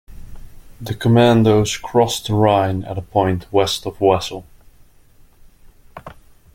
The 0.81 0.95
Commandos 0.95 1.77
crossed 1.77 2.25
the 2.25 2.33
Rhine 2.33 2.83
at 2.85 2.97
a 2.97 3.03
point 3.03 3.45
west 3.53 3.85
of 3.85 3.99
Wesel. 4.01 4.45